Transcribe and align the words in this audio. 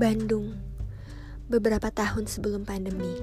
Bandung, 0.00 0.56
beberapa 1.52 1.92
tahun 1.92 2.24
sebelum 2.24 2.64
pandemi. 2.64 3.20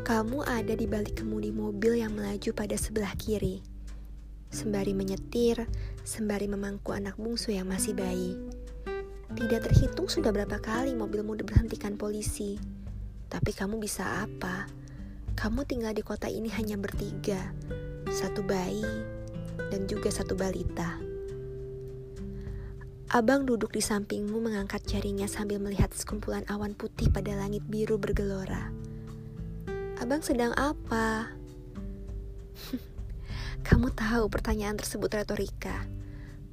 Kamu 0.00 0.40
ada 0.40 0.72
di 0.72 0.88
balik 0.88 1.20
kemudi 1.20 1.52
mobil 1.52 2.00
yang 2.00 2.16
melaju 2.16 2.56
pada 2.56 2.72
sebelah 2.80 3.12
kiri. 3.20 3.60
Sembari 4.48 4.96
menyetir, 4.96 5.68
sembari 6.00 6.48
memangku 6.48 6.96
anak 6.96 7.20
bungsu 7.20 7.52
yang 7.52 7.68
masih 7.68 7.92
bayi. 7.92 8.40
Tidak 9.36 9.68
terhitung 9.68 10.08
sudah 10.08 10.32
berapa 10.32 10.56
kali 10.64 10.96
mobilmu 10.96 11.36
diberhentikan 11.36 12.00
polisi. 12.00 12.56
Tapi 13.28 13.52
kamu 13.52 13.76
bisa 13.76 14.24
apa? 14.24 14.64
Kamu 15.36 15.68
tinggal 15.68 15.92
di 15.92 16.00
kota 16.00 16.32
ini 16.32 16.48
hanya 16.56 16.80
bertiga. 16.80 17.52
Satu 18.08 18.40
bayi 18.40 18.80
dan 19.68 19.84
juga 19.84 20.08
satu 20.08 20.32
balita. 20.32 21.07
Abang 23.08 23.48
duduk 23.48 23.72
di 23.72 23.80
sampingmu 23.80 24.36
mengangkat 24.36 24.84
jarinya 24.84 25.24
sambil 25.24 25.56
melihat 25.56 25.88
sekumpulan 25.96 26.44
awan 26.44 26.76
putih 26.76 27.08
pada 27.08 27.32
langit 27.40 27.64
biru 27.64 27.96
bergelora. 27.96 28.68
Abang 29.96 30.20
sedang 30.20 30.52
apa? 30.52 31.32
Kamu 33.66 33.96
tahu 33.96 34.28
pertanyaan 34.28 34.76
tersebut 34.76 35.08
retorika. 35.08 35.88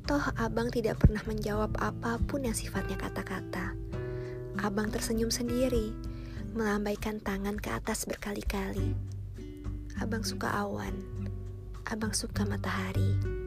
Toh 0.07 0.23
abang 0.39 0.71
tidak 0.71 1.03
pernah 1.03 1.19
menjawab 1.27 1.75
apa 1.75 2.23
pun 2.23 2.47
yang 2.47 2.55
sifatnya 2.55 2.95
kata-kata. 2.95 3.75
Abang 4.63 4.87
tersenyum 4.95 5.35
sendiri, 5.35 5.91
melambaikan 6.55 7.19
tangan 7.19 7.59
ke 7.59 7.67
atas 7.67 8.07
berkali-kali. 8.07 8.95
Abang 9.99 10.23
suka 10.23 10.55
awan. 10.55 11.03
Abang 11.83 12.15
suka 12.15 12.47
matahari. 12.47 13.43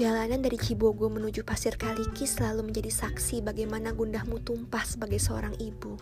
Jalanan 0.00 0.40
dari 0.40 0.56
Cibogo 0.56 1.12
menuju 1.12 1.44
Pasir 1.44 1.76
Kaliki 1.76 2.24
selalu 2.24 2.72
menjadi 2.72 2.88
saksi 2.88 3.44
bagaimana 3.44 3.92
gundahmu 3.92 4.40
tumpah 4.40 4.80
sebagai 4.80 5.20
seorang 5.20 5.52
ibu. 5.60 6.00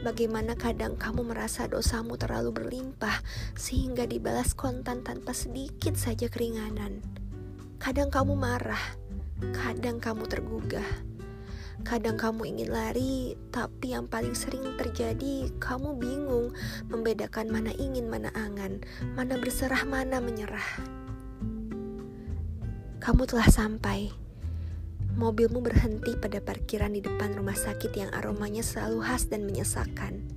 Bagaimana 0.00 0.56
kadang 0.56 0.96
kamu 0.96 1.28
merasa 1.28 1.68
dosamu 1.68 2.16
terlalu 2.16 2.48
berlimpah 2.48 3.20
sehingga 3.52 4.08
dibalas 4.08 4.56
kontan 4.56 5.04
tanpa 5.04 5.36
sedikit 5.36 6.00
saja 6.00 6.32
keringanan. 6.32 7.04
Kadang 7.76 8.08
kamu 8.08 8.40
marah, 8.40 8.96
kadang 9.52 10.00
kamu 10.00 10.24
tergugah. 10.24 10.88
Kadang 11.84 12.16
kamu 12.16 12.56
ingin 12.56 12.72
lari, 12.72 13.36
tapi 13.52 13.92
yang 13.92 14.08
paling 14.08 14.32
sering 14.32 14.64
terjadi 14.80 15.52
kamu 15.60 15.92
bingung 16.00 16.56
membedakan 16.88 17.52
mana 17.52 17.76
ingin, 17.76 18.08
mana 18.08 18.32
angan, 18.32 18.80
mana 19.12 19.36
berserah, 19.36 19.84
mana 19.84 20.24
menyerah 20.24 21.00
kamu 23.00 23.24
telah 23.24 23.48
sampai. 23.48 24.12
Mobilmu 25.16 25.64
berhenti 25.64 26.12
pada 26.20 26.36
parkiran 26.36 26.92
di 26.92 27.00
depan 27.00 27.32
rumah 27.32 27.56
sakit 27.56 27.96
yang 27.96 28.12
aromanya 28.12 28.60
selalu 28.60 29.00
khas 29.00 29.24
dan 29.24 29.48
menyesakan. 29.48 30.28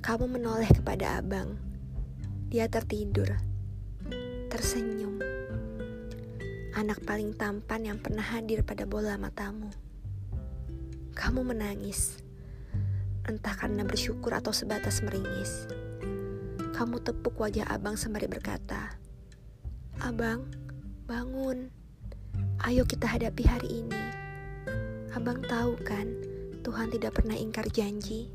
Kamu 0.00 0.32
menoleh 0.32 0.72
kepada 0.72 1.20
abang. 1.20 1.60
Dia 2.48 2.72
tertidur, 2.72 3.36
tersenyum. 4.48 5.20
Anak 6.72 7.04
paling 7.04 7.36
tampan 7.36 7.84
yang 7.84 7.98
pernah 8.00 8.24
hadir 8.24 8.64
pada 8.64 8.88
bola 8.88 9.20
matamu. 9.20 9.68
Kamu 11.12 11.44
menangis, 11.44 12.16
entah 13.28 13.52
karena 13.52 13.84
bersyukur 13.84 14.32
atau 14.32 14.56
sebatas 14.56 15.04
meringis. 15.04 15.68
Kamu 16.72 17.04
tepuk 17.04 17.36
wajah 17.36 17.68
abang 17.68 18.00
sembari 18.00 18.24
berkata, 18.24 18.96
"Abang, 20.00 20.61
Bangun, 21.12 21.68
ayo 22.64 22.88
kita 22.88 23.04
hadapi 23.04 23.44
hari 23.44 23.84
ini. 23.84 24.00
Abang 25.12 25.44
tahu 25.44 25.76
kan, 25.84 26.08
Tuhan 26.64 26.88
tidak 26.88 27.20
pernah 27.20 27.36
ingkar 27.36 27.68
janji. 27.68 28.32